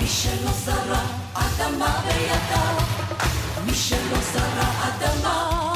[0.00, 1.00] מי שלא זרע
[1.34, 2.76] אדמה בידיו,
[3.66, 5.72] מי שלא זרע אדמה,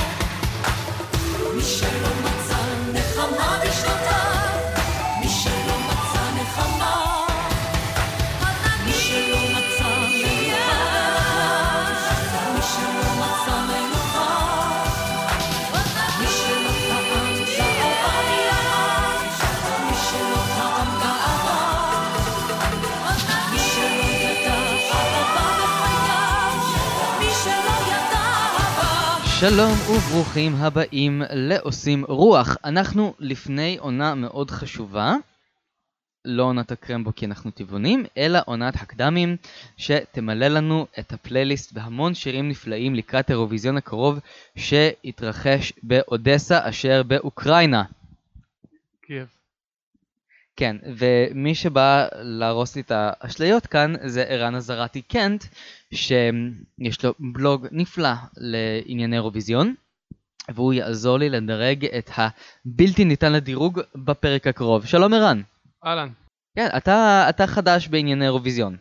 [1.56, 2.23] מי שלא
[29.50, 32.56] שלום וברוכים הבאים לעושים רוח.
[32.64, 35.14] אנחנו לפני עונה מאוד חשובה,
[36.24, 39.36] לא עונת הקרמבו כי אנחנו טבעונים, אלא עונת הקדמים
[39.76, 44.18] שתמלא לנו את הפלייליסט בהמון שירים נפלאים לקראת האירוויזיון הקרוב
[44.56, 47.84] שיתרחש באודסה אשר באוקראינה.
[49.02, 49.33] קייב.
[50.56, 55.44] כן, ומי שבא להרוס לי את האשליות כאן זה ערן עזרתי קנט,
[55.94, 59.74] שיש לו בלוג נפלא לענייני אירוויזיון,
[60.48, 64.86] והוא יעזור לי לדרג את הבלתי ניתן לדירוג בפרק הקרוב.
[64.86, 65.42] שלום ערן.
[65.84, 66.08] אהלן.
[66.56, 68.76] כן, אתה, אתה חדש בענייני אירוויזיון.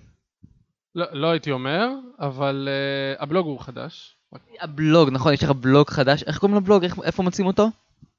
[0.95, 1.87] לא, לא הייתי אומר,
[2.19, 2.69] אבל
[3.17, 4.15] uh, הבלוג הוא חדש.
[4.61, 6.83] הבלוג, נכון, יש לך בלוג חדש, איך קוראים לבלוג?
[6.83, 7.69] איך, איפה מוצאים אותו?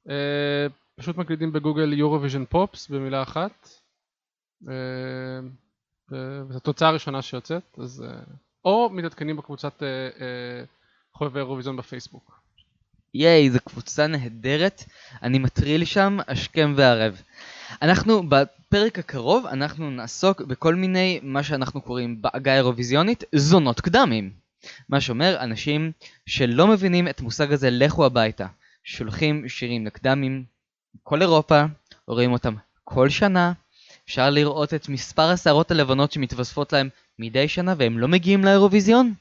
[0.08, 0.10] Uh,
[0.96, 3.68] פשוט מקלידים בגוגל יורוויז'ן פופס במילה אחת.
[4.62, 4.66] Uh,
[6.10, 8.04] וזו התוצאה הראשונה שיוצאת, אז...
[8.06, 8.30] Uh,
[8.64, 12.40] או מתעדכנים בקבוצת uh, חובבי אירוויזיון בפייסבוק.
[13.14, 14.84] ייי, זו קבוצה נהדרת,
[15.22, 17.22] אני מטריל שם השכם והערב.
[17.82, 24.32] אנחנו בפרק הקרוב, אנחנו נעסוק בכל מיני, מה שאנחנו קוראים בעגה האירוויזיונית, זונות קדמים.
[24.88, 25.92] מה שאומר, אנשים
[26.26, 28.46] שלא מבינים את המושג הזה, לכו הביתה.
[28.84, 30.44] שולחים שירים לקדמים,
[31.02, 31.64] כל אירופה,
[32.06, 33.52] רואים אותם כל שנה,
[34.04, 39.14] אפשר לראות את מספר השערות הלבנות שמתווספות להם מדי שנה והם לא מגיעים לאירוויזיון.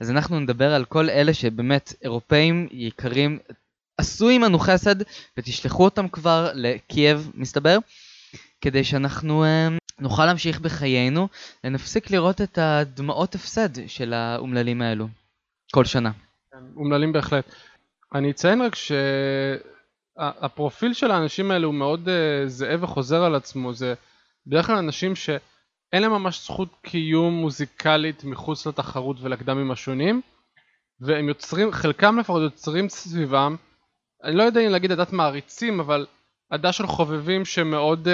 [0.00, 3.38] אז אנחנו נדבר על כל אלה שבאמת אירופאים יקרים
[3.98, 4.96] עשו עמנו חסד
[5.36, 7.78] ותשלחו אותם כבר לקייב מסתבר
[8.60, 9.68] כדי שאנחנו אה,
[9.98, 11.28] נוכל להמשיך בחיינו
[11.64, 15.08] ונפסיק לראות את הדמעות הפסד של האומללים האלו
[15.72, 16.10] כל שנה.
[16.52, 17.44] כן, אומללים בהחלט.
[18.14, 18.74] אני אציין רק
[20.18, 23.72] שהפרופיל של האנשים האלה הוא מאוד uh, זהה וחוזר על עצמו.
[23.72, 23.94] זה
[24.46, 30.20] בדרך כלל אנשים שאין להם ממש זכות קיום מוזיקלית מחוץ לתחרות ולקדמים השונים
[31.00, 33.56] והם יוצרים, חלקם לפחות יוצרים סביבם,
[34.24, 36.06] אני לא יודע אם להגיד עדת מעריצים אבל
[36.50, 38.10] עדה של חובבים שמאוד uh,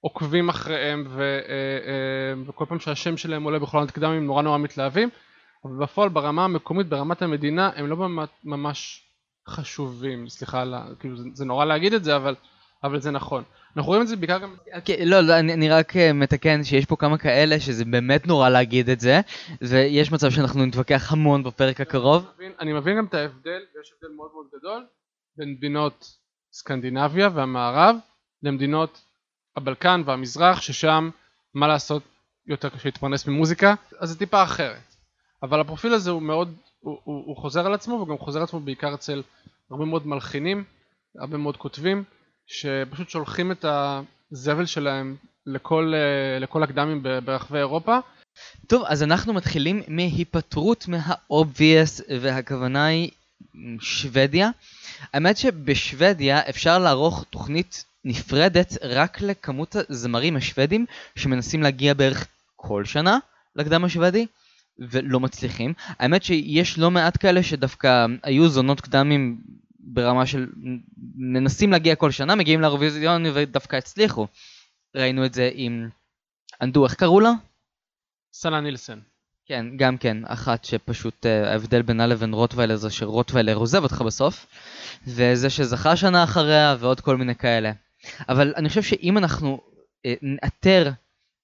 [0.00, 4.42] עוקבים אחריהם ו, uh, uh, וכל פעם שהשם שלהם עולה בכל עונת קדמים הם נורא
[4.42, 5.08] נורא מתלהבים
[5.64, 7.96] אבל בפועל ברמה המקומית ברמת המדינה הם לא
[8.44, 9.07] ממש
[9.48, 12.34] חשובים סליחה על ה- כאילו זה, זה נורא להגיד את זה אבל,
[12.84, 13.42] אבל זה נכון
[13.76, 16.84] אנחנו רואים את זה בעיקר גם אוקיי, לא, לא, אני, אני רק אה, מתקן שיש
[16.84, 19.20] פה כמה כאלה שזה באמת נורא להגיד את זה
[19.62, 22.24] ויש מצב שאנחנו נתווכח המון בפרק הקרוב.
[22.24, 24.86] אני מבין, אני מבין גם את ההבדל ויש הבדל מאוד מאוד גדול
[25.36, 26.16] בין מדינות
[26.52, 27.96] סקנדינביה והמערב
[28.42, 29.00] למדינות
[29.56, 31.10] הבלקן והמזרח ששם
[31.54, 32.02] מה לעשות
[32.46, 34.94] יותר קשה להתפרנס ממוזיקה אז זה טיפה אחרת
[35.42, 38.60] אבל הפרופיל הזה הוא מאוד הוא, הוא, הוא חוזר על עצמו וגם חוזר על עצמו
[38.60, 39.22] בעיקר אצל
[39.70, 40.64] הרבה מאוד מלחינים
[41.18, 42.04] הרבה מאוד כותבים
[42.46, 43.64] שפשוט שולחים את
[44.32, 47.98] הזבל שלהם לכל, אה, לכל הקדמים ברחבי אירופה
[48.66, 53.10] טוב, אז אנחנו מתחילים מהיפטרות מה-obvious והכוונה היא
[53.80, 54.50] שוודיה.
[55.12, 60.86] האמת שבשוודיה אפשר לערוך תוכנית נפרדת רק לכמות הזמרים השוודים
[61.16, 63.18] שמנסים להגיע בערך כל שנה
[63.56, 64.26] לקדם השוודי
[64.78, 65.72] ולא מצליחים.
[65.98, 69.40] האמת שיש לא מעט כאלה שדווקא היו זונות קדמים
[69.80, 70.46] ברמה של
[71.16, 74.26] מנסים להגיע כל שנה, מגיעים לאירוויזיון ודווקא הצליחו.
[74.96, 75.88] ראינו את זה עם
[76.62, 77.32] אנדו, איך קראו לה?
[78.32, 78.98] סלה נילסן
[79.48, 84.46] כן, גם כן, אחת שפשוט אה, ההבדל בינה לבין רוטוויילר זה שרוטוויילר עוזב אותך בסוף,
[85.06, 87.72] וזה שזכה שנה אחריה ועוד כל מיני כאלה.
[88.28, 89.60] אבל אני חושב שאם אנחנו
[90.06, 90.90] אה, נאתר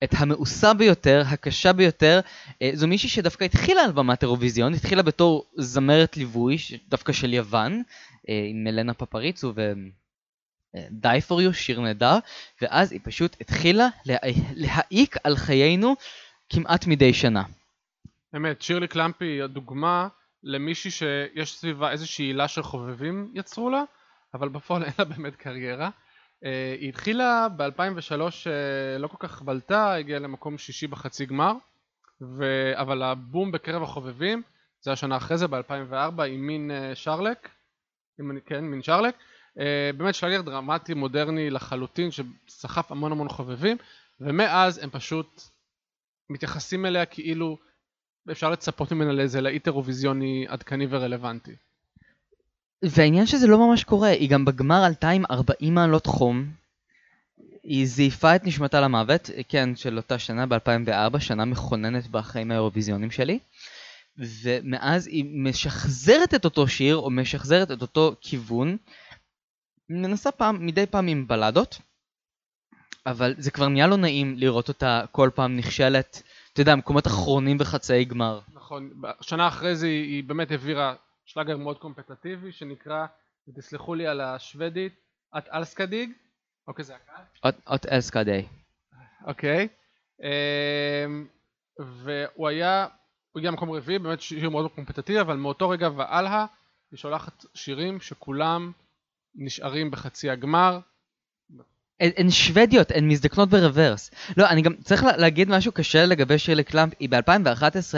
[0.04, 2.20] את המאוסה ביותר, הקשה ביותר,
[2.62, 6.56] אה, זו מישהי שדווקא התחילה על במת אירוויזיון, התחילה בתור זמרת ליווי,
[6.88, 7.82] דווקא של יוון,
[8.28, 9.72] אה, עם מלנה פפריצו ו...
[10.76, 12.18] Die for you, שיר נהדר,
[12.62, 14.16] ואז היא פשוט התחילה לה...
[14.54, 15.94] להעיק על חיינו
[16.48, 17.42] כמעט מדי שנה.
[18.36, 20.08] אמת, שירלי קלמפי היא הדוגמה
[20.42, 23.82] למישהי שיש סביבה איזושהי עילה של חובבים יצרו לה,
[24.34, 25.90] אבל בפועל אין לה באמת קריירה.
[26.44, 28.20] אה, היא התחילה ב-2003,
[28.98, 31.52] לא כל כך בלטה, הגיעה למקום שישי בחצי גמר,
[32.20, 32.44] ו...
[32.74, 34.42] אבל הבום בקרב החובבים,
[34.80, 37.48] זה השנה אחרי זה, ב-2004, עם מין אה, שרלק,
[38.20, 39.14] אני, כן, מין שרלק,
[39.58, 43.76] אה, באמת שלגר דרמטי מודרני לחלוטין, שסחף המון המון חובבים,
[44.20, 45.42] ומאז הם פשוט
[46.30, 47.58] מתייחסים אליה כאילו
[48.30, 51.56] אפשר לצפות ממנה לאיזה להיט אירוויזיוני עדכני ורלוונטי.
[52.82, 56.50] והעניין שזה לא ממש קורה, היא גם בגמר עלתה עם 40 מעלות חום.
[57.62, 63.38] היא זייפה את נשמתה למוות, כן, של אותה שנה ב-2004, שנה מכוננת בחיים האירוויזיונים שלי.
[64.18, 68.76] ומאז היא משחזרת את אותו שיר, או משחזרת את אותו כיוון.
[69.88, 71.78] מנסה פעם, מדי פעם עם בלדות,
[73.06, 76.22] אבל זה כבר נהיה לא נעים לראות אותה כל פעם נכשלת,
[76.52, 78.40] אתה יודע, מקומות אחרונים בחצאי גמר.
[78.52, 80.94] נכון, שנה אחרי זה היא באמת העבירה
[81.24, 83.06] שלאגר מאוד קומפטטיבי שנקרא,
[83.48, 84.94] ותסלחו לי על השוודית,
[85.38, 86.10] את אלסקדיג,
[86.68, 87.52] אוקיי זה הקהל?
[87.66, 88.46] אות אלסקדי.
[89.26, 89.68] אוקיי,
[90.22, 91.26] אמ,
[91.78, 92.86] והוא היה,
[93.32, 96.46] הוא הגיע למקום רביעי, באמת שיר מאוד קומפטטיבי, אבל מאותו רגע והלאה
[96.90, 98.72] היא שולחת שירים שכולם
[99.34, 100.78] נשארים בחצי הגמר.
[102.00, 104.10] הן, הן שוודיות, הן מזדקנות ברוורס.
[104.36, 106.92] לא, אני גם צריך לה, להגיד משהו קשה לגבי שירלי קלאמפ.
[106.98, 107.94] היא ב-2011,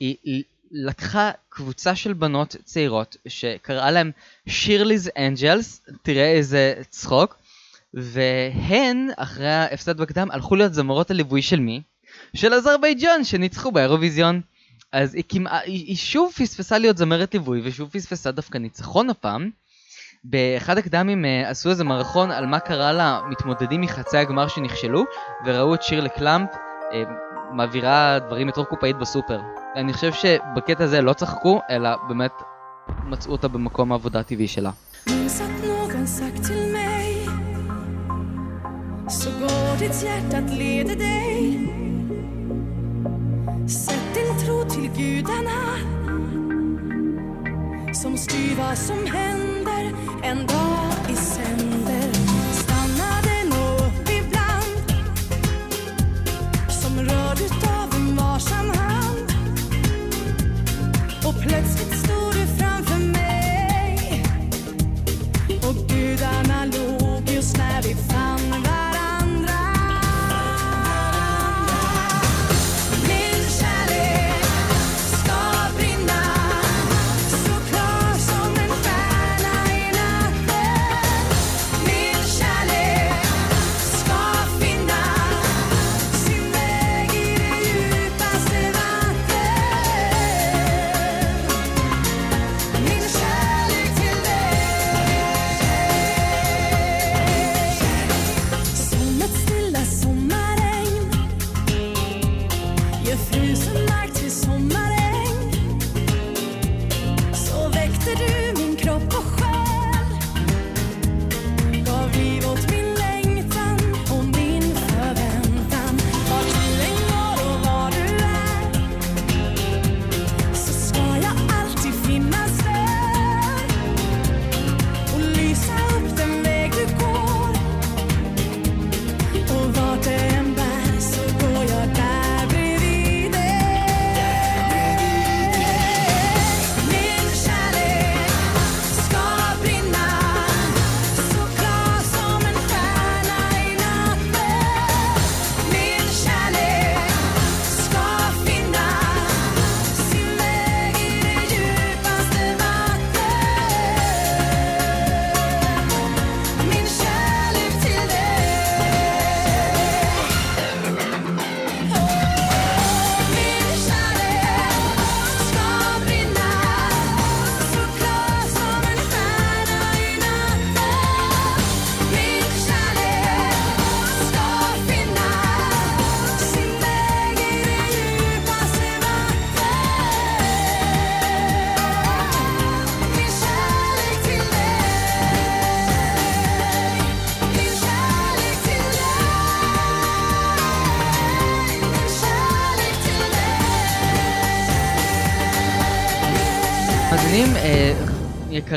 [0.00, 4.10] היא, היא לקחה קבוצה של בנות צעירות, שקראה להם
[4.48, 7.36] Shirley's Angels, תראה איזה צחוק,
[7.94, 11.82] והן, אחרי ההפסד בקדם, הלכו להיות זמרות הליווי של מי?
[12.36, 14.40] של אזרבייג'אן, שניצחו באירוויזיון.
[14.92, 19.50] אז היא כמעט, היא, היא שוב פספסה להיות זמרת ליווי, ושוב פספסה דווקא ניצחון הפעם.
[20.24, 25.04] באחד הקדמים uh, עשו איזה מערכון על מה קרה למתמודדים מחצי הגמר שנכשלו,
[25.46, 26.56] וראו את שירלי קלאמפ uh,
[27.52, 29.65] מעבירה דברים מתוך קופאית בסופר.
[29.76, 32.32] אני חושב שבקטע הזה לא צחקו, אלא באמת
[33.04, 34.70] מצאו אותה במקום העבודה הטבעי שלה.
[48.02, 49.84] Som styr vad som händer
[50.28, 51.75] en dag i sänder
[61.48, 61.85] Let's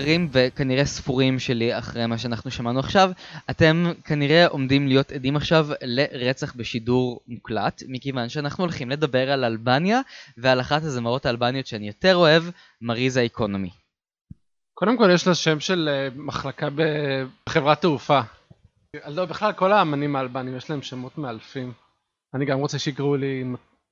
[0.10, 3.12] יקרים וכנראה ספורים שלי אחרי מה שאנחנו שמענו עכשיו,
[3.50, 10.02] אתם כנראה עומדים להיות עדים עכשיו לרצח בשידור מוקלט, מכיוון שאנחנו הולכים לדבר על אלבניה
[10.38, 12.44] ועל אחת הזמרות האלבניות שאני יותר אוהב,
[12.82, 13.70] מריזה איקונומי.
[14.74, 16.68] קודם כל יש לה שם של אה, מחלקה
[17.46, 18.20] בחברת תעופה.
[19.08, 21.74] לא, בכלל כל האמנים האלבנים יש להם שמות מאלפים.
[22.34, 23.44] אני גם רוצה שיקראו לי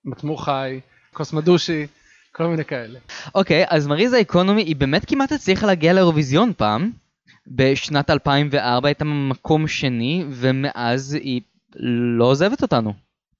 [0.05, 0.79] מטמור חי,
[1.13, 1.87] קוסמדושי,
[2.37, 2.99] כל מיני כאלה.
[3.35, 6.91] אוקיי, אז מריזה איקונומי היא באמת כמעט הצליחה להגיע לאירוויזיון פעם.
[7.47, 11.41] בשנת 2004 הייתה במקום שני, ומאז היא
[12.19, 12.93] לא עוזבת אותנו.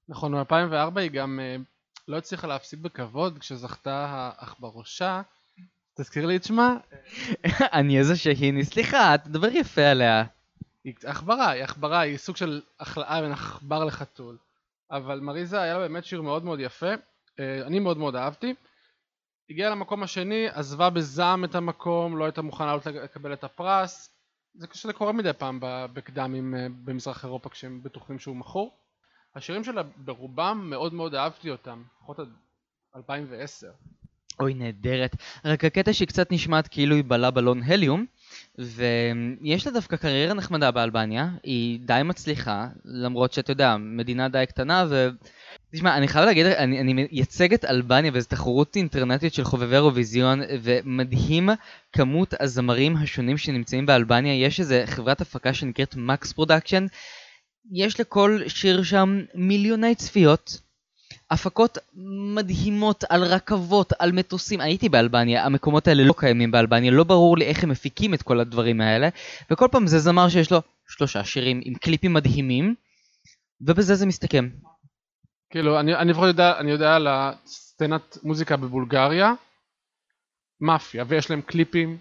[0.08, 1.56] נכון, ב-2004 היא גם אה,
[2.08, 5.22] לא הצליחה להפסיד בכבוד כשזכתה האח בראשה.
[5.94, 6.76] תזכיר לי את שמה?
[7.78, 10.24] אני איזה שהיני, סליחה, תדבר יפה עליה.
[10.84, 14.36] היא עכברה, היא עכברה, היא סוג של החלאה בין עכבר לחתול.
[14.90, 16.90] אבל מריזה היה לה באמת שיר מאוד מאוד יפה,
[17.40, 18.54] אה, אני מאוד מאוד אהבתי.
[19.50, 24.14] הגיעה למקום השני, עזבה בזעם את המקום, לא הייתה מוכנה לקבל את הפרס.
[24.54, 28.78] זה שזה קורה מדי פעם בקדמים אה, במזרח אירופה כשהם בטוחים שהוא מכור.
[29.34, 32.28] השירים שלה ברובם מאוד מאוד אהבתי אותם, לפחות עד
[32.96, 33.66] 2010.
[34.40, 35.16] אוי, נהדרת.
[35.44, 38.06] רק הקטע שהיא קצת נשמעת כאילו היא בלה בלון הליום,
[38.58, 44.84] ויש לה דווקא קריירה נחמדה באלבניה, היא די מצליחה, למרות שאתה יודע, מדינה די קטנה,
[44.88, 45.08] ו...
[45.72, 50.40] תשמע, אני חייב להגיד, אני, אני מייצג את אלבניה וזו תחרות אינטרנטית של חובבי אירוויזיון,
[50.62, 51.48] ומדהים
[51.92, 54.46] כמות הזמרים השונים שנמצאים באלבניה.
[54.46, 56.86] יש איזה חברת הפקה שנקראת Max Production,
[57.72, 60.67] יש לכל שיר שם מיליוני צפיות.
[61.30, 61.78] הפקות
[62.34, 64.60] מדהימות על רכבות, על מטוסים.
[64.60, 68.40] הייתי באלבניה, המקומות האלה לא קיימים באלבניה, לא ברור לי איך הם מפיקים את כל
[68.40, 69.08] הדברים האלה.
[69.50, 70.58] וכל פעם זה זמר שיש לו
[70.88, 72.74] שלושה שירים עם קליפים מדהימים,
[73.60, 74.48] ובזה זה מסתכם.
[75.50, 79.32] כאילו, אני, אני לפחות יודע, אני יודע על הסצנת מוזיקה בבולגריה,
[80.60, 81.98] מאפיה, ויש להם קליפים,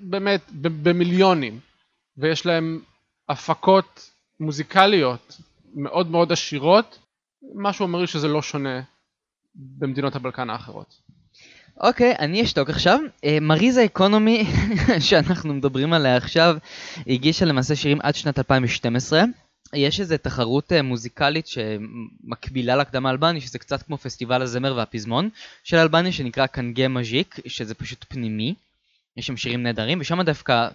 [0.00, 0.40] באמת,
[0.82, 1.60] במיליונים,
[2.16, 2.80] ויש להם
[3.28, 4.10] הפקות
[4.40, 5.40] מוזיקליות
[5.74, 6.98] מאוד מאוד עשירות,
[7.54, 8.80] משהו אומר לי שזה לא שונה
[9.54, 11.00] במדינות הבלקן האחרות.
[11.80, 13.00] אוקיי, אני אשתוק עכשיו.
[13.24, 14.44] אה, מריזה אקונומי,
[15.08, 16.56] שאנחנו מדברים עליה עכשיו,
[17.06, 19.24] הגישה למעשה שירים עד שנת 2012.
[19.74, 25.28] יש איזו תחרות אה, מוזיקלית שמקבילה לקדם האלבני, שזה קצת כמו פסטיבל הזמר והפזמון
[25.64, 28.54] של אלבניה, שנקרא קנגה מז'יק, שזה פשוט פנימי.
[29.16, 30.68] יש שם שירים נהדרים, ושם דווקא...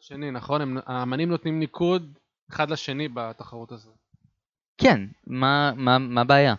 [0.00, 0.76] שני, נכון?
[0.86, 2.12] האמנים נותנים ניקוד
[2.50, 4.01] אחד לשני בתחרות הזאת.
[4.78, 6.54] כן, מה, מה, מה הבעיה?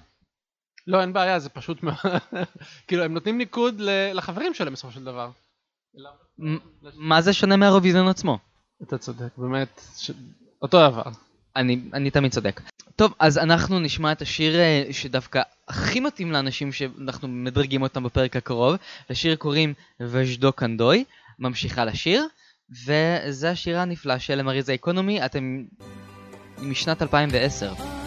[0.88, 1.96] לא, אין בעיה, זה פשוט מאוד...
[2.88, 3.76] כאילו, הם נותנים ניקוד
[4.14, 5.30] לחברים שלהם בסופו של דבר.
[6.96, 8.38] מה זה שונה מהאירוויזיון עצמו?
[8.84, 10.12] אתה צודק, באמת, ש...
[10.62, 11.04] אותו דבר.
[11.56, 12.62] אני, אני תמיד צודק.
[12.96, 18.36] טוב, אז אנחנו נשמע את השיר אה, שדווקא הכי מתאים לאנשים שאנחנו מדרגים אותם בפרק
[18.36, 18.76] הקרוב.
[19.10, 21.04] לשיר קוראים וז'דו קנדוי,
[21.40, 22.28] ממשיכה לשיר,
[22.86, 25.64] וזה השיר הנפלא של מריזה אקונומי, אתם
[26.62, 28.03] משנת 2010.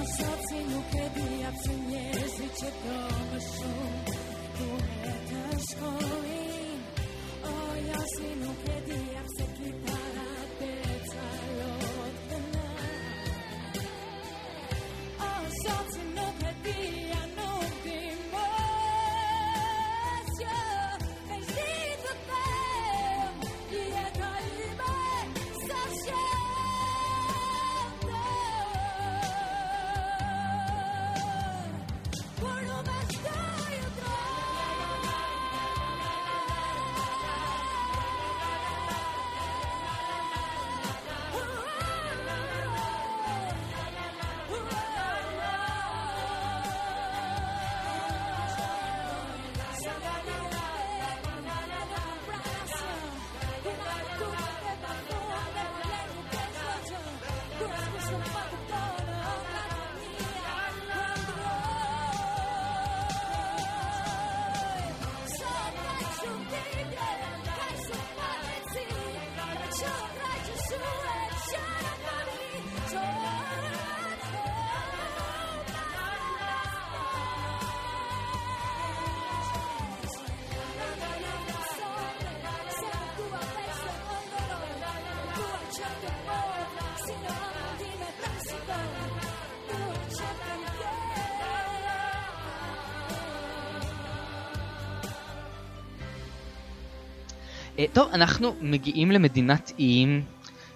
[97.92, 100.22] טוב, אנחנו מגיעים למדינת איים,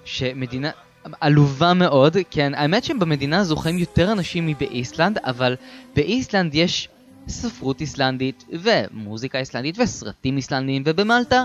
[0.04, 0.70] שמדינה
[1.20, 5.56] עלובה מאוד, כן, האמת שבמדינה הזו חיים יותר אנשים מבאיסלנד, אבל
[5.96, 6.88] באיסלנד יש
[7.28, 11.44] ספרות איסלנדית, ומוזיקה איסלנדית, וסרטים איסלנדיים, ובמלטה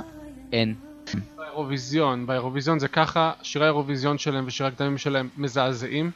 [0.51, 0.75] אין.
[1.35, 6.11] באירוויזיון, באירוויזיון זה ככה, שירי האירוויזיון שלהם ושירי הקדמים שלהם מזעזעים.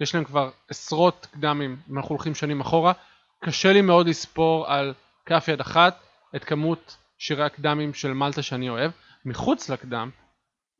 [0.00, 2.92] יש להם כבר עשרות קדמים, אם אנחנו הולכים שנים אחורה.
[3.40, 4.94] קשה לי מאוד לספור על
[5.26, 6.00] כף יד אחת
[6.36, 8.90] את כמות שירי הקדמים של מלטה שאני אוהב.
[9.24, 10.10] מחוץ לקדם,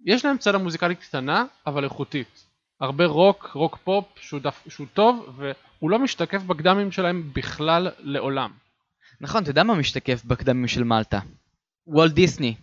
[0.07, 2.47] יש להם צד המוזיקלית קטנה, אבל איכותית.
[2.81, 8.51] הרבה רוק, רוק פופ, שהוא, דף, שהוא טוב, והוא לא משתקף בקדמים שלהם בכלל לעולם.
[9.21, 11.21] נכון, אתה יודע מה משתקף בקדמים של מלטה?
[11.87, 12.55] וולט דיסני.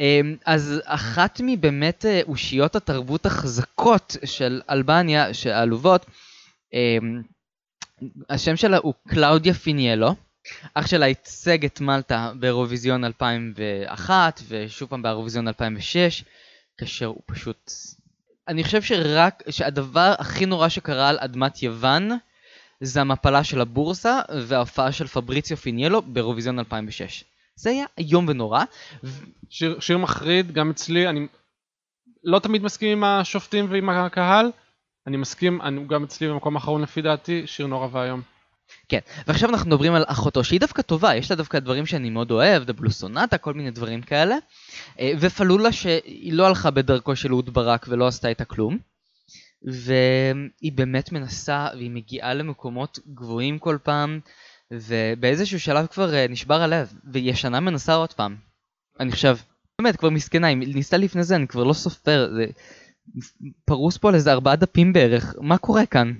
[0.00, 6.06] אמ, אז אחת מבאמת אה, אושיות התרבות החזקות של אלבניה, העלובות,
[6.72, 7.22] אמ,
[8.30, 10.14] השם שלה הוא קלאודיה פיניאלו.
[10.74, 16.24] אח שלה ייצג את מלטה באירוויזיון 2001 ושוב פעם באירוויזיון 2006,
[16.78, 17.70] כאשר הוא פשוט...
[18.48, 22.10] אני חושב שרק, שהדבר הכי נורא שקרה על אדמת יוון
[22.80, 27.24] זה המפלה של הבורסה וההופעה של פבריציו פיניאלו באירוויזיון 2006.
[27.54, 28.64] זה היה איום ונורא,
[29.48, 31.26] שיר, שיר מחריד, גם אצלי, אני
[32.24, 34.50] לא תמיד מסכים עם השופטים ועם הקהל,
[35.06, 38.22] אני מסכים, אני, גם אצלי במקום האחרון לפי דעתי, שיר נורא ואיום.
[38.88, 42.30] כן, ועכשיו אנחנו מדברים על אחותו שהיא דווקא טובה, יש לה דווקא דברים שאני מאוד
[42.30, 44.36] אוהב, דבלוסונטה, כל מיני דברים כאלה.
[45.00, 48.78] אה, ופלולה שהיא לא הלכה בדרכו של אהוד ברק ולא עשתה איתה כלום.
[49.62, 54.20] והיא באמת מנסה, והיא מגיעה למקומות גבוהים כל פעם,
[54.70, 58.36] ובאיזשהו שלב כבר אה, נשבר הלב, והיא ישנה מנסה עוד פעם.
[59.00, 59.36] אני חושב,
[59.80, 62.46] באמת, כבר מסכנה, היא ניסתה לפני זה, אני כבר לא סופר, זה
[63.64, 66.12] פרוס פה על איזה ארבעה דפים בערך, מה קורה כאן?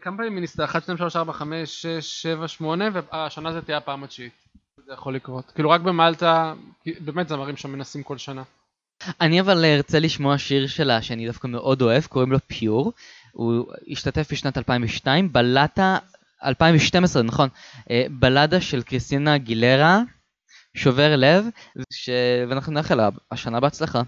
[0.00, 0.64] כמה פעמים היא ניסתה?
[0.64, 4.32] 1, 2, 3, 4, 5, 6, 7, 8, והשנה זה תהיה הפעם התשיעית.
[4.86, 5.52] זה יכול לקרות.
[5.54, 6.54] כאילו רק במלטה,
[7.00, 8.42] באמת זמרים שם מנסים כל שנה.
[9.20, 12.92] אני אבל ארצה לשמוע שיר שלה שאני דווקא מאוד אוהב, קוראים לו פיור.
[13.32, 15.98] הוא השתתף בשנת 2002, בלטה,
[16.44, 17.48] 2012 נכון,
[17.90, 20.00] אה, בלדה של קריסטינה גילרה,
[20.74, 21.44] שובר לב,
[21.92, 22.10] ש...
[22.48, 24.02] ואנחנו נאחל לה השנה בהצלחה.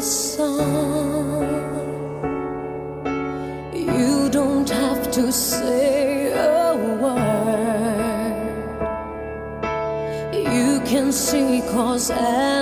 [0.00, 1.44] Sun.
[3.72, 7.20] You don't have to say a word.
[10.32, 12.59] You can see cause and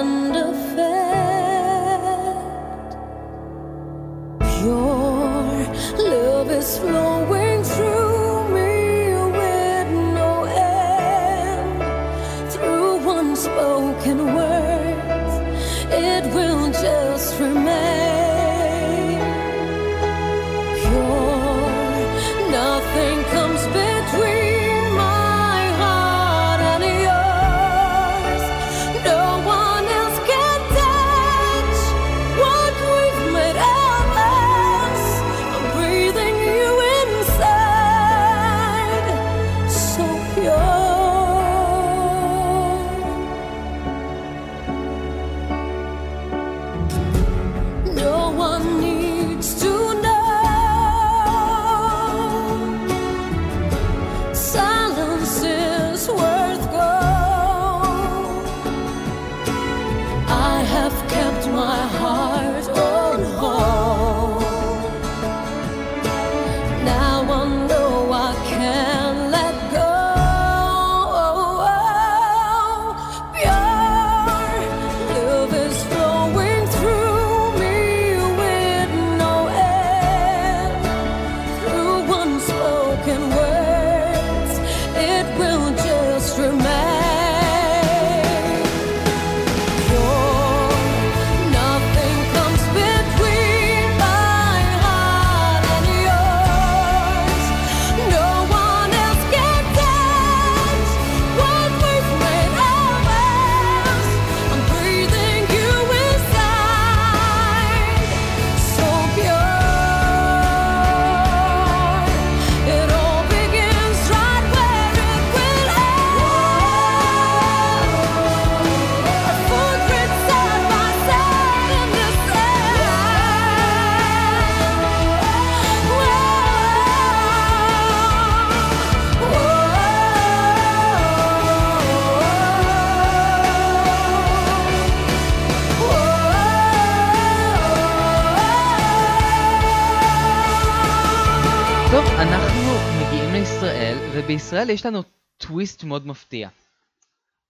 [144.58, 145.02] ובישראל יש לנו
[145.38, 146.48] טוויסט מאוד מפתיע.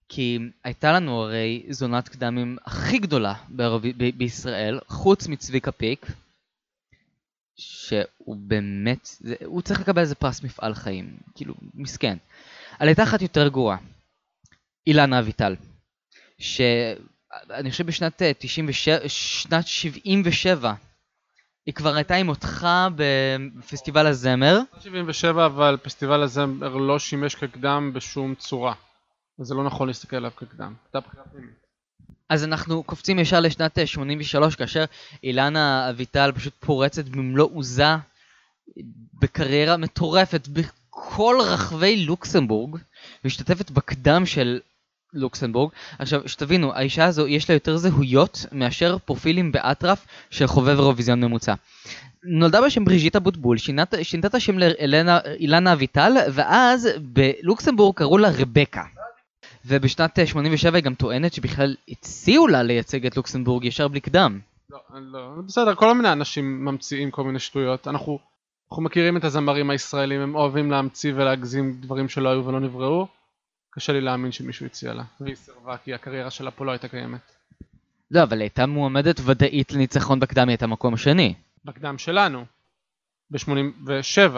[0.09, 3.35] כי הייתה לנו הרי זונת קדמים הכי גדולה
[4.17, 6.07] בישראל, חוץ מצביקה פיק,
[7.57, 12.17] שהוא באמת, זה, הוא צריך לקבל איזה פרס מפעל חיים, כאילו, מסכן.
[12.81, 13.77] אבל הייתה אחת יותר גרועה,
[14.87, 15.57] אילנה אביטל,
[16.39, 20.75] שאני חושב בשנת אה, 97, שנת 77,
[21.69, 24.59] היא כבר הייתה עם אותך בפסטיבל הזמר.
[24.81, 28.75] 77 אבל פסטיבל הזמר לא שימש כקדם בשום צורה.
[29.41, 30.75] אז זה לא נכון להסתכל עליו כקדם.
[32.29, 34.85] אז אנחנו קופצים ישר לשנת אה, 83, כאשר
[35.23, 37.97] אילנה אביטל פשוט פורצת במלוא עוזה
[39.21, 42.77] בקריירה מטורפת בכל רחבי לוקסמבורג,
[43.25, 44.61] משתתפת בקדם של
[45.15, 45.71] לוקסמבורג.
[45.99, 51.55] עכשיו, שתבינו, האישה הזו יש לה יותר זהויות מאשר פרופילים באטרף של חובב אירוויזיון ממוצע.
[52.25, 58.83] נולדה בשם בריז'יט אבוטבול, שינת- שינתה את השם לאילנה אביטל, ואז בלוקסמבורג קראו לה רבקה.
[59.67, 64.39] ובשנת אה, 87 היא גם טוענת שבכלל הציעו לה לייצג את לוקסמבורג ישר בלי קדם.
[64.71, 64.79] לא,
[65.13, 67.89] לא, בסדר, כל מיני אנשים ממציאים כל מיני שטויות.
[67.89, 68.19] אנחנו,
[68.71, 73.07] אנחנו מכירים את הזמרים הישראלים, הם אוהבים להמציא ולהגזים דברים שלא היו ולא נבראו.
[73.79, 77.21] קשה לי להאמין שמישהו הציע לה, והיא סירבה כי הקריירה שלה פה לא הייתה קיימת.
[78.11, 81.35] לא, אבל הייתה מועמדת ודאית לניצחון בקדם, היא הייתה מקום שני.
[81.65, 82.45] בקדם שלנו,
[83.31, 84.37] ב-87.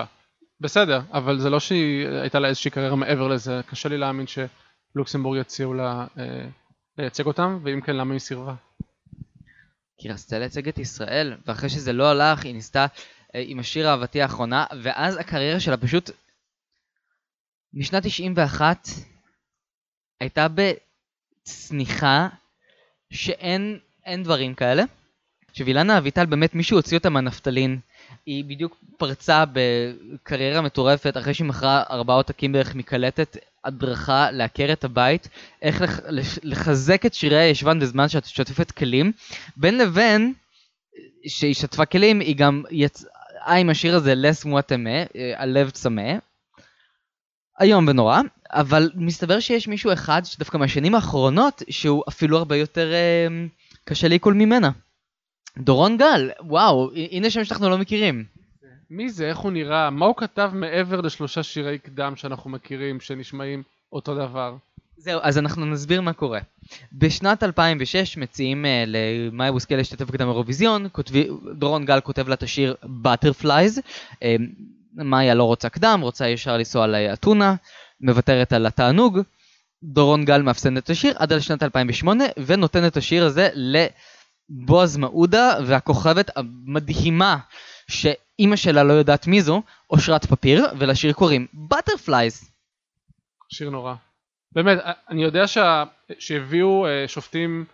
[0.60, 5.40] בסדר, אבל זה לא שהיא הייתה לה איזושהי קריירה מעבר לזה, קשה לי להאמין שלוקסמבורג
[5.40, 6.46] יציעו לה אה,
[6.98, 8.54] לייצג אותם, ואם כן למה היא סירבה.
[9.98, 12.86] כי היא רצתה לייצג את ישראל, ואחרי שזה לא הלך, היא ניסתה
[13.34, 16.10] אה, עם השיר אהבתי האחרונה, ואז הקריירה שלה פשוט...
[17.74, 18.88] משנת 91
[20.20, 20.46] הייתה
[21.44, 22.28] בצניחה
[23.12, 24.82] שאין אין דברים כאלה.
[25.50, 27.78] עכשיו אילנה אביטל באמת מישהו הוציא אותה מהנפטלין.
[28.26, 35.28] היא בדיוק פרצה בקריירה מטורפת אחרי שהיא מכרה ארבעה עותקים בערך מקלטת הדרכה לעקרת הבית,
[35.62, 39.12] איך לח, לחזק את שירי הישבן בזמן שאת שוטפת כלים.
[39.56, 40.34] בין לבין
[41.26, 44.90] שהיא שטפה כלים היא גם יצאה עם השיר הזה לס מואטמה,
[45.36, 46.12] הלב צמא.
[47.60, 48.20] איום ונורא,
[48.52, 53.46] אבל מסתבר שיש מישהו אחד שדווקא מהשנים האחרונות שהוא אפילו הרבה יותר אה,
[53.84, 54.70] קשה לעיכול ממנה.
[55.58, 58.24] דורון גל, וואו, הנה שם שאנחנו לא מכירים.
[58.90, 63.62] מי זה, איך הוא נראה, מה הוא כתב מעבר לשלושה שירי קדם שאנחנו מכירים, שנשמעים
[63.92, 64.56] אותו דבר.
[64.96, 66.40] זהו, אז אנחנו נסביר מה קורה.
[66.92, 70.86] בשנת 2006 מציעים uh, למאיה בוסקל להשתתף בקדם אירוויזיון,
[71.54, 73.78] דורון גל כותב לה את השיר Butterflies,
[74.12, 74.16] uh,
[74.94, 77.54] מאיה לא רוצה קדם, רוצה ישר לנסוע לאתונה,
[78.00, 79.20] מוותרת על התענוג,
[79.82, 86.30] דורון גל מאפסן את השיר עד לשנת 2008 ונותן את השיר הזה לבועז מעודה והכוכבת
[86.36, 87.36] המדהימה
[87.90, 92.46] שאימא שלה לא יודעת מי זו, אושרת פפיר, ולשיר קוראים Butterflies.
[93.52, 93.94] שיר נורא.
[94.52, 95.84] באמת, אני יודע שה...
[96.18, 97.64] שהביאו אה, שופטים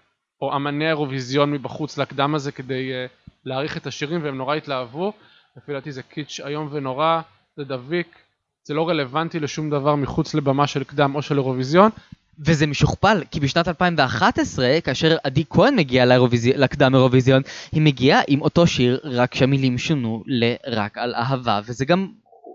[0.41, 3.07] או אמני האירוויזיון מבחוץ לקדם הזה כדי אה,
[3.45, 5.13] להעריך את השירים והם נורא התלהבו.
[5.57, 7.21] לפי דעתי זה קיץ' איום ונורא,
[7.57, 8.19] זה דביק,
[8.67, 11.91] זה לא רלוונטי לשום דבר מחוץ לבמה של קדם או של אירוויזיון.
[12.39, 16.53] וזה משוכפל, כי בשנת 2011, כאשר עדי כהן מגיעה לאירוויזי...
[16.53, 22.09] לקדם אירוויזיון, היא מגיעה עם אותו שיר, רק שהמילים שונו ל"רק על אהבה", וזה גם,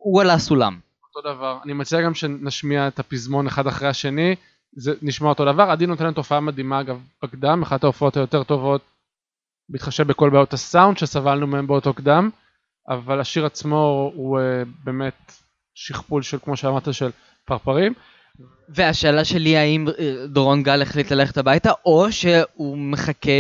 [0.04, 0.80] הוא על הסולם.
[1.04, 1.58] אותו דבר.
[1.66, 4.36] אני מציע גם שנשמיע את הפזמון אחד אחרי השני,
[4.74, 5.64] זה נשמע אותו דבר.
[5.64, 8.82] עדי נותנת הופעה מדהימה אגב בקדם, אחת ההופעות היותר טובות,
[9.70, 12.30] בהתחשב בכל בעיות הסאונד שסבלנו מהם באותו קדם,
[12.90, 14.42] אבל השיר עצמו הוא uh,
[14.84, 15.32] באמת
[15.76, 17.10] שכפול של, כמו שאמרת, של
[17.46, 17.94] פרפרים.
[18.70, 23.32] והשאלה שלי האם אה, דורון גל החליט ללכת הביתה, או שהוא מחכה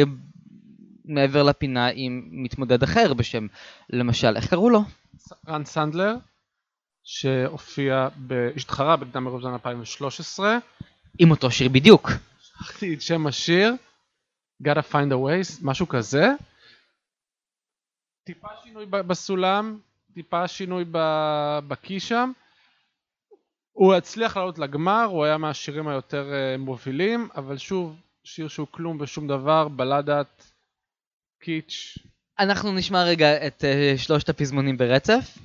[1.05, 3.47] מעבר לפינה עם מתמודד אחר בשם,
[3.89, 4.83] למשל, איך קראו לו?
[5.47, 6.15] רן סנדלר,
[7.03, 8.49] שהופיע, ב...
[8.55, 10.57] התחרה בקדם אירוויזיון 2013.
[11.19, 12.11] עם אותו שיר בדיוק.
[12.41, 13.73] שכחתי את שם השיר,
[14.63, 16.27] gotta find a way, משהו כזה.
[18.23, 19.79] טיפה שינוי בסולם,
[20.13, 20.85] טיפה שינוי
[21.67, 22.31] בקי שם.
[23.71, 28.97] הוא הצליח לעלות לגמר, הוא היה מהשירים היותר uh, מובילים, אבל שוב, שיר שהוא כלום
[29.01, 30.51] ושום דבר, בלדת,
[31.39, 31.97] קיץ'.
[32.39, 35.37] אנחנו נשמע רגע את uh, שלושת הפזמונים ברצף.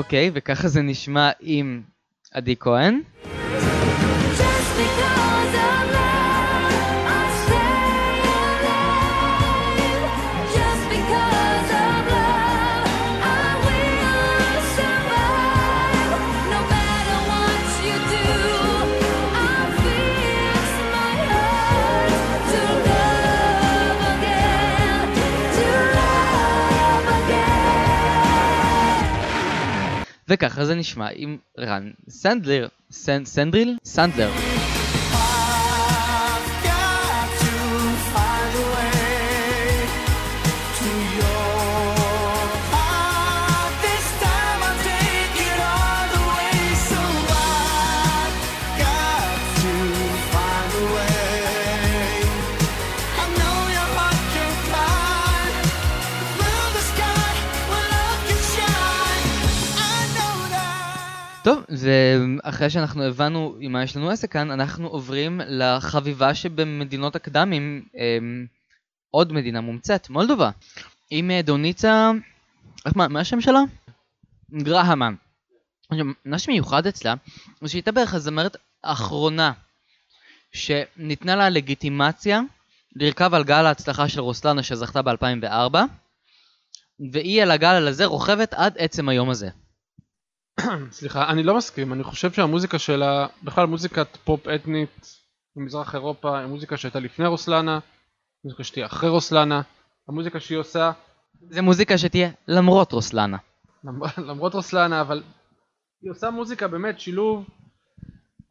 [0.00, 1.82] אוקיי, וככה זה נשמע עם
[2.32, 3.00] עדי כהן.
[3.00, 4.42] Just
[4.78, 5.19] because
[30.30, 32.68] וככה זה נשמע עם רן סנדלר.
[32.90, 33.24] סנ...
[33.24, 33.76] סנדריל?
[33.84, 34.49] סנדלר.
[61.44, 67.84] טוב, ואחרי שאנחנו הבנו עם מה יש לנו עסק כאן, אנחנו עוברים לחביבה שבמדינות הקדמים,
[67.94, 68.46] אמ,
[69.10, 70.50] עוד מדינה מומצאת, מולדובה.
[71.10, 72.10] עם אה, דוניצה,
[72.86, 73.60] איך מה, מה השם שלה?
[74.52, 75.14] גרהמן.
[76.24, 77.14] מה שמיוחד אצלה,
[77.60, 79.52] זה שהיא הייתה בערך הזמרת האחרונה
[80.52, 82.40] שניתנה לה לגיטימציה
[82.96, 85.76] לרכב על גל ההצלחה של רוסלנה שזכתה ב-2004,
[87.12, 89.50] והיא על הגל הזה רוכבת עד עצם היום הזה.
[90.98, 95.16] סליחה, אני לא מסכים, אני חושב שהמוזיקה שלה, בכלל מוזיקת פופ אתנית
[95.56, 97.78] במזרח אירופה, היא מוזיקה שהייתה לפני רוסלנה,
[98.44, 99.62] מוזיקה שתהיה אחרי רוסלנה,
[100.08, 100.92] המוזיקה שהיא עושה,
[101.50, 103.36] זה מוזיקה שתהיה למרות רוסלנה.
[103.84, 105.22] למ- למרות רוסלנה, אבל
[106.02, 107.44] היא עושה מוזיקה באמת שילוב,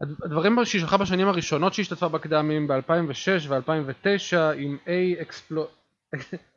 [0.01, 4.89] הד- הדברים שהיא שלחה בשנים הראשונות שהיא השתתפה בקדמים ב-2006 ו-2009 עם A
[5.21, 5.67] אקספלו-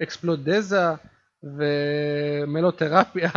[0.02, 0.82] אקספלודזה
[2.46, 3.30] ומלותרפיה,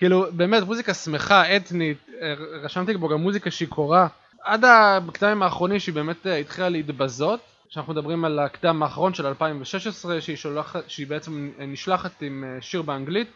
[0.00, 4.08] כאילו באמת מוזיקה שמחה, אתנית, אה, רשמתי בו גם מוזיקה שיכורה,
[4.42, 10.20] עד הקדמים האחרונים שהיא באמת אה, התחילה להתבזות, שאנחנו מדברים על הקדם האחרון של 2016
[10.20, 13.28] שהיא, שולחת, שהיא בעצם נשלחת עם אה, שיר באנגלית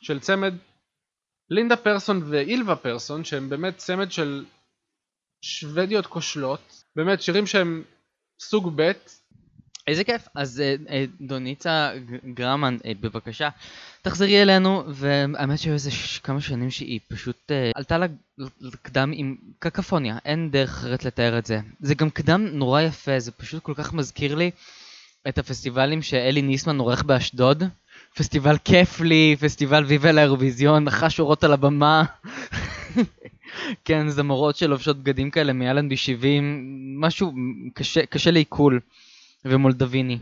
[0.00, 0.54] של צמד
[1.50, 4.44] לינדה פרסון ואילווה פרסון שהם באמת צמד של
[5.42, 7.82] שוודיות כושלות באמת שירים שהם
[8.40, 8.92] סוג ב'
[9.86, 10.28] איזה כיף.
[10.34, 11.90] אז אה, אה, דוניצה
[12.34, 13.48] גרמן, אה, בבקשה,
[14.02, 15.90] תחזרי אלינו, והאמת שהיו איזה
[16.22, 18.14] כמה שנים שהיא פשוט עלתה לג-
[18.60, 21.60] לקדם עם קקפוניה, אין דרך אחרת לתאר את זה.
[21.80, 24.50] זה גם קדם נורא יפה, זה פשוט כל כך מזכיר לי
[25.28, 27.62] את הפסטיבלים שאלי ניסמן עורך באשדוד.
[28.16, 32.04] פסטיבל כיף לי, פסטיבל ויבה לאירוויזיון, נחש אורות על הבמה.
[33.84, 36.64] כן, זמרות שלובשות בגדים כאלה מאלנבי 70,
[37.00, 37.32] משהו
[37.74, 38.80] קשה, קשה לעיכול.
[39.48, 40.18] ומולדביני.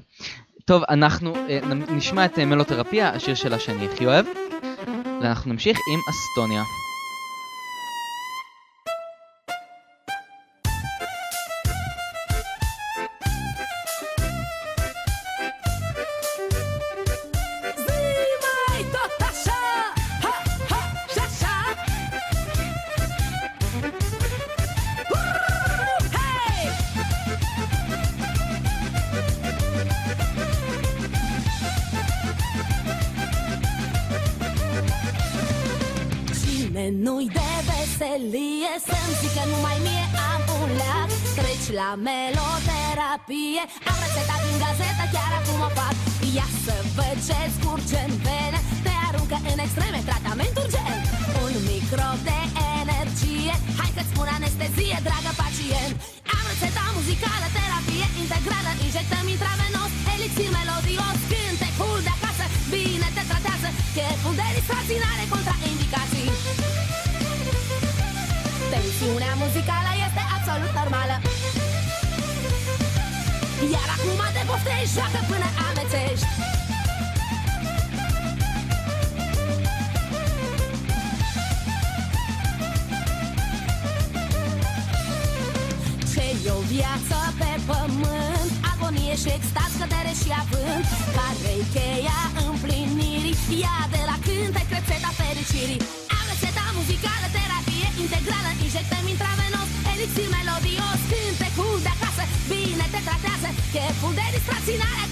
[0.64, 4.26] טוב, אנחנו אה, נשמע את אה, מלותרפיה, השיר שלה שאני הכי אוהב,
[5.22, 6.62] ואנחנו נמשיך עם אסטוניה.
[38.14, 45.04] Veselie Să-mi zică numai mie am un leac Treci la meloterapie Am rețeta din gazetă,
[45.14, 45.96] chiar acum o fac.
[46.36, 51.02] Ia să văd ce-ți curge în vene Te aruncă în extreme, tratament urgent
[51.44, 52.38] Un microb de
[52.80, 55.94] energie Hai că-ți spun anestezie, dragă pacient.
[56.36, 61.18] Am rețeta muzicală, terapie integrală Injectăm intravenos, elixir melodios
[74.74, 76.26] te poftești, joacă până amețești.
[86.12, 88.50] Ce-i o viață pe pământ?
[88.72, 90.84] Agonie și extaz, cădere și avânt.
[91.16, 93.36] Care-i cheia împlinirii?
[93.62, 95.80] Ia de la cântec rețeta fericirii.
[96.18, 101.03] Am rețeta muzicală, terapie integrală Injectăm intravenos, elixir melodios
[104.64, 105.03] asesinar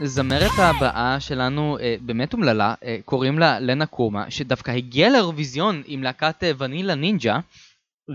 [0.00, 6.02] הזמרת הבאה שלנו אה, באמת אומללה, אה, קוראים לה לנה קומה, שדווקא הגיעה לאירוויזיון עם
[6.02, 7.38] להקת אה, ונילה נינג'ה,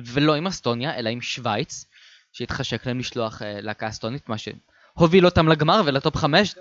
[0.06, 1.86] ולא עם אסטוניה, אלא עם שווייץ,
[2.32, 6.56] שהתחשק להם לשלוח אה, להקה אסטונית, מה שהוביל אותם לגמר ולטופ חמש.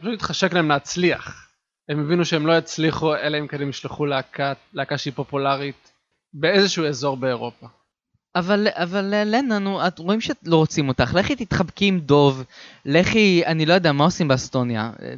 [0.00, 1.48] פשוט התחשק להם להצליח
[1.88, 5.92] הם הבינו שהם לא יצליחו אלא אם כן הם ישלחו להקה, להקה שהיא פופולרית
[6.32, 7.66] באיזשהו אזור באירופה.
[8.34, 12.44] אבל, אבל אה, לנה, נו, את רואים שלא רוצים אותך, לכי תתחבקי עם דוב,
[12.84, 14.90] לכי, אני לא יודע, מה עושים באסטוניה?
[15.02, 15.14] אה,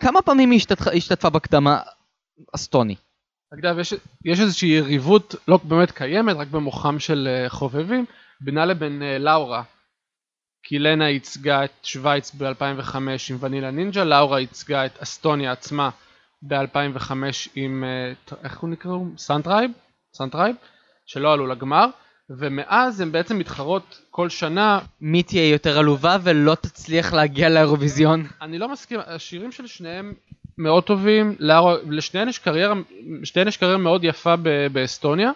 [0.00, 1.80] כמה פעמים היא השתתפה, השתתפה בקדם
[2.54, 2.94] האסטוני?
[3.54, 8.04] אגב, יש, יש איזושהי יריבות לא באמת קיימת, רק במוחם של אה, חובבים,
[8.40, 9.62] בינה לבין אה, לאורה.
[10.62, 12.96] כי לנה ייצגה את שווייץ ב-2005
[13.30, 15.90] עם Vanilla Ninja, לאורה ייצגה את אסטוניה עצמה
[16.42, 17.12] ב-2005
[17.54, 18.92] עם, אה, איך הוא נקרא?
[19.16, 19.70] Suntribe?
[20.16, 20.56] Suntribe?
[21.06, 21.86] שלא עלו לגמר,
[22.30, 28.26] ומאז הן בעצם מתחרות כל שנה מי תהיה יותר עלובה ולא תצליח להגיע לאירוויזיון?
[28.42, 30.14] אני לא מסכים, השירים של שניהם
[30.58, 32.74] מאוד טובים, לארה, לשניהם יש קריירה,
[33.22, 35.30] לשניהם יש קריירה מאוד יפה ב- באסטוניה.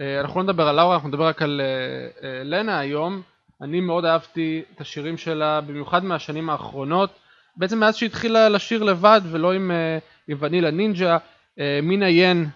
[0.00, 3.22] אה, אנחנו לא נדבר על לאורה, אנחנו נדבר רק על אה, אה, לנה היום.
[3.62, 7.10] אני מאוד אהבתי את השירים שלה, במיוחד מהשנים האחרונות.
[7.56, 9.70] בעצם מאז שהתחילה לשיר לבד ולא עם,
[10.28, 11.16] עם ונילה נינג'ה.
[11.82, 12.46] מינה ין,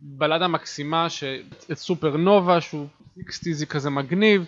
[0.00, 1.24] בלדה מקסימה, ש-
[1.72, 4.44] את סופרנובה, שהוא סיקסטיזי כזה מגניב.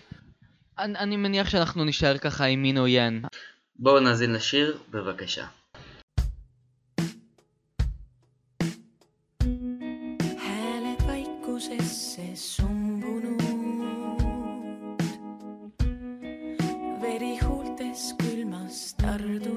[0.78, 3.22] אני, אני מניח שאנחנו נישאר ככה עם מינו ין.
[3.76, 5.46] בואו נאזין לשיר, בבקשה.
[12.56, 13.42] sumbunud.
[17.02, 19.49] veri huultes külmas tardunud.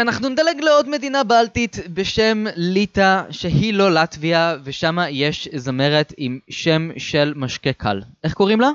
[0.00, 6.98] ואנחנו נדלג לעוד מדינה בלטית בשם ליטא, שהיא לא לטביה, ושם יש זמרת עם שם
[6.98, 8.02] של משקה קל.
[8.24, 8.70] איך קוראים לה?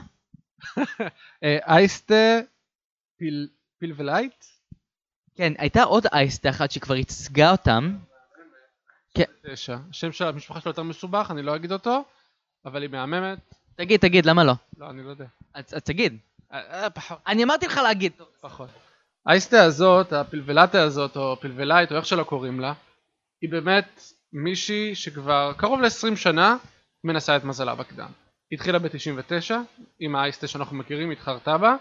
[1.43, 2.39] אה, אייסטה
[3.17, 3.47] פיל,
[3.79, 4.45] פיל ולייט?
[5.35, 7.97] כן, הייתה עוד אייסטה אחת שכבר ייצגה אותם.
[9.13, 9.77] תשע.
[9.89, 12.03] השם של המשפחה שלו יותר מסובך, אני לא אגיד אותו,
[12.65, 13.39] אבל היא מהממת.
[13.75, 14.53] תגיד, תגיד, למה לא?
[14.77, 15.25] לא, אני לא יודע.
[15.53, 16.17] אז, תגיד.
[16.53, 17.15] אה, אה.
[17.27, 18.11] אני אמרתי לך להגיד.
[18.41, 18.69] פחות.
[19.27, 22.73] האייסטה הזאת, הפלבלטה הזאת, או פלבלייט, או איך שלא קוראים לה,
[23.41, 24.01] היא באמת
[24.33, 26.57] מישהי שכבר קרוב ל-20 שנה
[27.03, 28.09] מנסה את מזלה בקדם.
[28.51, 29.51] התחילה ב-99,
[29.99, 31.75] עם האייסטה שאנחנו מכירים, התחרתה בה,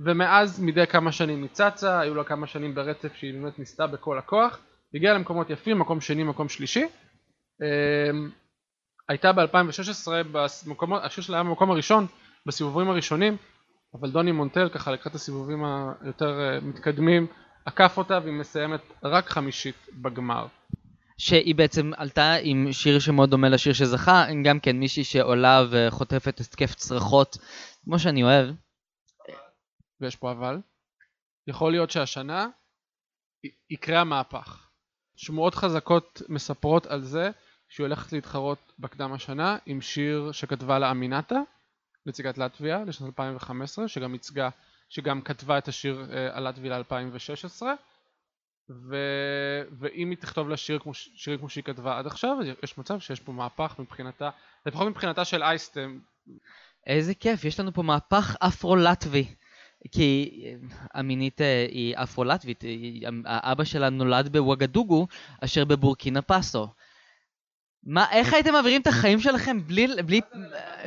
[0.00, 4.18] ומאז מדי כמה שנים היא צצה, היו לה כמה שנים ברצף שהיא באמת ניסתה בכל
[4.18, 4.58] הכוח,
[4.94, 6.84] הגיעה למקומות יפים, מקום שני, מקום שלישי.
[7.62, 8.30] אמ,
[9.08, 10.08] הייתה ב-2016,
[10.66, 12.06] במקומות- השיר שלה היה במקום הראשון,
[12.46, 13.36] בסיבובים הראשונים,
[13.94, 15.64] אבל דוני מונטל ככה לקראת הסיבובים
[16.00, 17.26] היותר אה, מתקדמים,
[17.64, 20.46] עקף אותה והיא מסיימת רק חמישית בגמר.
[21.18, 26.74] שהיא בעצם עלתה עם שיר שמאוד דומה לשיר שזכה, גם כן מישהי שעולה וחוטפת התקף
[26.74, 27.36] צרחות,
[27.84, 28.54] כמו שאני אוהב.
[30.00, 30.58] ויש פה אבל,
[31.46, 32.48] יכול להיות שהשנה
[33.44, 34.68] י- יקרה המהפך.
[35.16, 37.30] שמועות חזקות מספרות על זה
[37.68, 41.36] שהיא הולכת להתחרות בקדם השנה עם שיר שכתבה לה אמינטה,
[42.08, 44.48] נציגת לטביה לשנת 2015, שגם ייצגה,
[44.88, 47.62] שגם כתבה את השיר אה, על לטביה ל-2016,
[48.70, 48.96] ו...
[49.78, 53.00] ואם היא תכתוב לה שיר כמו, ש- שירים כמו שהיא כתבה עד עכשיו, יש מצב
[53.00, 54.30] שיש פה מהפך מבחינתה,
[54.66, 55.98] לפחות מבחינתה של אייסטם,
[56.86, 59.34] איזה כיף, יש לנו פה מהפך אפרו-לטבי.
[59.90, 62.64] כי אה, אמינית אה, היא אפרו-לטבית,
[63.26, 65.06] האבא שלה נולד בוואגדוגו,
[65.44, 66.68] אשר בבורקינה פאסו.
[67.84, 70.20] מה, איך הייתם מעבירים את החיים שלכם בלי, בלי,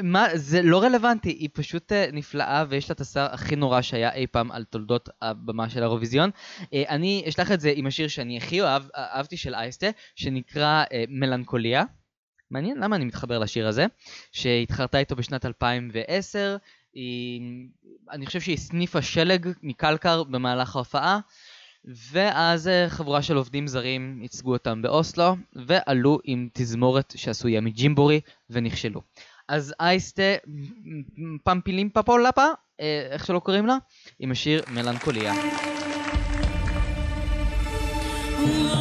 [0.03, 4.13] מה, זה לא רלוונטי, היא פשוט אה, נפלאה ויש לה את השר הכי נורא שהיה
[4.13, 6.29] אי פעם על תולדות הבמה של האירוויזיון.
[6.73, 11.03] אה, אני אשלח את זה עם השיר שאני הכי אוהב, אהבתי של אייסטה, שנקרא אה,
[11.09, 11.83] מלנכוליה.
[12.51, 13.85] מעניין למה אני מתחבר לשיר הזה,
[14.31, 16.57] שהתחרתה איתו בשנת 2010,
[16.93, 17.41] היא,
[18.11, 21.19] אני חושב שהיא סניפה שלג מקלקר במהלך ההופעה,
[21.85, 29.01] ואז אה, חבורה של עובדים זרים ייצגו אותם באוסלו, ועלו עם תזמורת שעשויה מג'ימבורי, ונכשלו.
[29.49, 30.35] אז אייסטה
[31.43, 32.45] פמפילים פפו לפה,
[32.81, 33.77] אה, איך שלא קוראים לה,
[34.19, 35.33] עם השיר מלנכוליה.
[38.41, 38.80] Back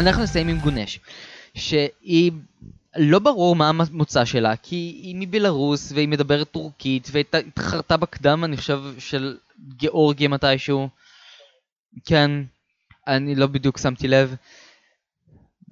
[0.00, 1.00] אנחנו נסיים עם גונש,
[1.54, 2.32] שהיא
[2.96, 8.82] לא ברור מה המוצא שלה, כי היא מבלארוס והיא מדברת טורקית והתחרתה בקדם, אני חושב,
[8.98, 9.36] של
[9.76, 10.88] גיאורגיה מתישהו.
[12.04, 12.30] כן,
[13.08, 14.34] אני לא בדיוק שמתי לב.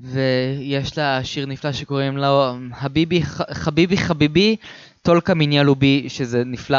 [0.01, 3.23] ויש לה שיר נפלא שקוראים לו חביבי
[3.53, 4.57] חביבי חביבי
[5.03, 6.79] טולקה מניאלו בי, שזה נפלא.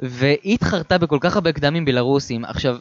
[0.00, 2.44] והיא התחרתה בכל כך הרבה קדמים בלרוסים.
[2.44, 2.78] עכשיו,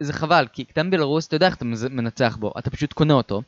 [0.00, 3.42] זה חבל, כי קדם בלרוס, אתה יודע איך אתה מנצח בו, אתה פשוט קונה אותו.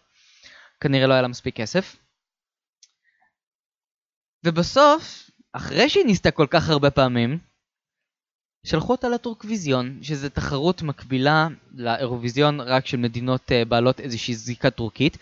[0.81, 1.97] כנראה לא היה לה מספיק כסף.
[4.45, 7.39] ובסוף, אחרי שהיא ניסתה כל כך הרבה פעמים,
[8.67, 15.19] שלחו אותה לטורקוויזיון, שזה תחרות מקבילה לאירוויזיון רק של מדינות uh, בעלות איזושהי זיקה טורקית.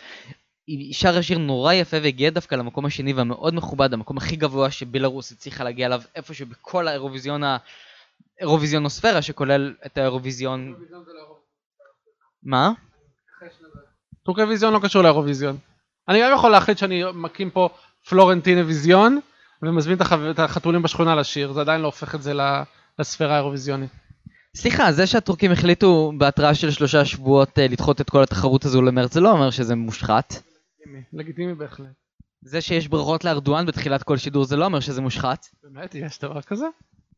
[0.66, 5.32] היא שרה שיר נורא יפה והגיעה דווקא למקום השני והמאוד מכובד, המקום הכי גבוה שבלרוס
[5.32, 7.42] הצליחה להגיע אליו איפשהו בכל האירוויזיון
[8.40, 10.74] האירוויזיונוספירה שכולל את האירוויזיון...
[12.42, 12.72] מה?
[14.24, 15.56] טורקוויזיון לא קשור לאירוויזיון.
[16.08, 17.68] אני גם יכול להחליט שאני מקים פה
[18.08, 19.20] פלורנטינוויזיון
[19.62, 19.98] ומזמין
[20.30, 22.32] את החתולים בשכונה לשיר, זה עדיין לא הופך את זה
[22.98, 23.90] לספירה האירוויזיונית.
[24.56, 29.14] סליחה, זה שהטורקים החליטו בהתראה של שלושה שבועות אה, לדחות את כל התחרות הזו למרץ,
[29.14, 30.32] זה לא אומר שזה מושחת.
[30.32, 31.88] לגיטימי, לגיטימי בהחלט.
[32.42, 35.46] זה שיש ברכות לארדואן בתחילת כל שידור זה לא אומר שזה מושחת.
[35.62, 36.66] באמת, יש דבר כזה?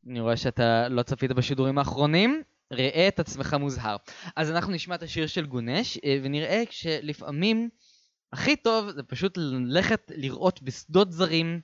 [0.09, 2.43] אני רואה שאתה לא צפית בשידורים האחרונים,
[2.73, 3.97] ראה את עצמך מוזהר.
[4.37, 7.69] אז אנחנו נשמע את השיר של גונש, אה, ונראה שלפעמים
[8.33, 11.61] הכי טוב זה פשוט ללכת לראות בשדות זרים,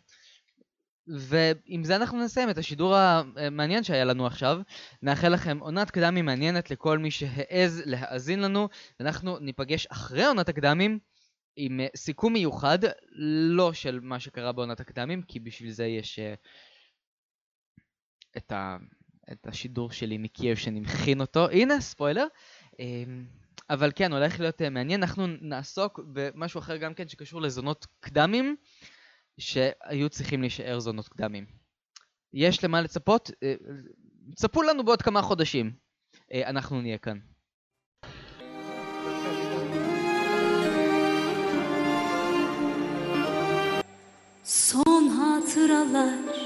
[1.06, 4.60] ועם זה אנחנו נסיים את השידור המעניין שהיה לנו עכשיו.
[5.02, 8.68] נאחל לכם עונת קדמים מעניינת לכל מי שהעז להאזין לנו,
[9.00, 10.98] ואנחנו ניפגש אחרי עונת הקדמים.
[11.56, 12.78] עם סיכום מיוחד,
[13.50, 16.34] לא של מה שקרה בעונת הקדמים, כי בשביל זה יש אה,
[18.36, 18.76] את, ה,
[19.32, 21.48] את השידור שלי מקייב שאני מכין אותו.
[21.48, 22.26] הנה, ספוילר.
[22.78, 23.26] אמ,
[23.70, 25.02] אבל כן, הולך להיות אה, מעניין.
[25.02, 28.56] אנחנו נעסוק במשהו אחר גם כן שקשור לזונות קדמים,
[29.38, 31.46] שהיו צריכים להישאר זונות קדמים.
[32.34, 33.30] יש למה לצפות?
[33.42, 33.54] אה,
[34.34, 35.72] צפו לנו בעוד כמה חודשים.
[36.32, 37.18] אה, אנחנו נהיה כאן.
[44.44, 46.41] Son hatıralar,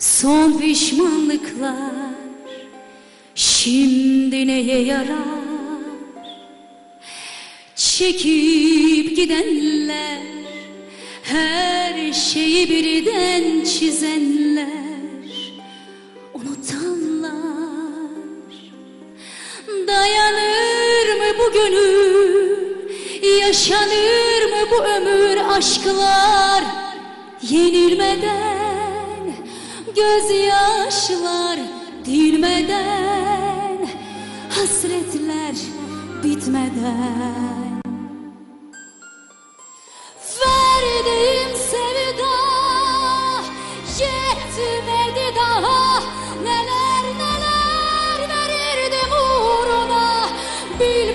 [0.00, 1.90] son pişmanlıklar
[3.34, 5.40] Şimdi neye yarar?
[7.76, 10.22] Çekip gidenler,
[11.22, 14.66] her şeyi birden çizenler
[16.34, 17.30] Unutanlar
[19.86, 22.50] Dayanır mı bu gönül
[23.40, 26.64] Yaşanır mı bu ömür aşklar
[27.42, 28.59] Yenilmeden
[29.96, 31.58] Gözyaşlar
[32.04, 33.88] dinmeden
[34.50, 35.54] Hasretler
[36.24, 37.80] bitmeden.
[40.40, 42.36] Verdiğim sevda
[43.98, 46.02] Yetmedi daha.
[46.42, 50.28] Neler neler verirdim uğruna
[50.80, 51.09] Bilmedi